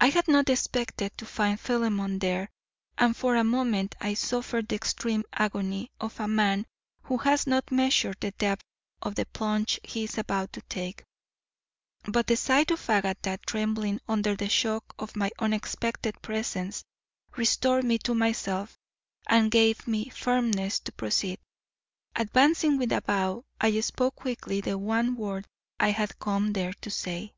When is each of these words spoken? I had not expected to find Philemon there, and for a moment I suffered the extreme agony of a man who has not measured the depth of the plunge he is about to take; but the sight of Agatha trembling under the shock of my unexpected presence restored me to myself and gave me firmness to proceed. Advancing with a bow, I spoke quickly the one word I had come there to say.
I 0.00 0.06
had 0.06 0.26
not 0.26 0.48
expected 0.48 1.18
to 1.18 1.26
find 1.26 1.60
Philemon 1.60 2.18
there, 2.18 2.48
and 2.96 3.14
for 3.14 3.36
a 3.36 3.44
moment 3.44 3.94
I 4.00 4.14
suffered 4.14 4.68
the 4.68 4.76
extreme 4.76 5.22
agony 5.34 5.90
of 6.00 6.18
a 6.18 6.26
man 6.26 6.64
who 7.02 7.18
has 7.18 7.46
not 7.46 7.70
measured 7.70 8.16
the 8.20 8.30
depth 8.30 8.62
of 9.02 9.16
the 9.16 9.26
plunge 9.26 9.80
he 9.84 10.04
is 10.04 10.16
about 10.16 10.54
to 10.54 10.62
take; 10.62 11.04
but 12.08 12.26
the 12.26 12.38
sight 12.38 12.70
of 12.70 12.88
Agatha 12.88 13.38
trembling 13.46 14.00
under 14.08 14.34
the 14.34 14.48
shock 14.48 14.94
of 14.98 15.14
my 15.14 15.30
unexpected 15.38 16.22
presence 16.22 16.82
restored 17.36 17.84
me 17.84 17.98
to 17.98 18.14
myself 18.14 18.78
and 19.26 19.50
gave 19.50 19.86
me 19.86 20.08
firmness 20.08 20.78
to 20.78 20.92
proceed. 20.92 21.38
Advancing 22.16 22.78
with 22.78 22.92
a 22.92 23.02
bow, 23.02 23.44
I 23.60 23.78
spoke 23.80 24.14
quickly 24.14 24.62
the 24.62 24.78
one 24.78 25.16
word 25.16 25.46
I 25.78 25.90
had 25.90 26.18
come 26.18 26.54
there 26.54 26.72
to 26.80 26.90
say. 26.90 27.34